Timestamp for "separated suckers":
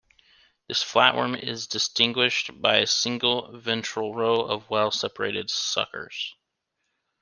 4.89-6.33